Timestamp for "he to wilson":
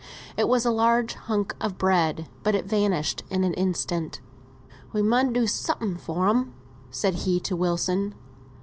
7.13-8.15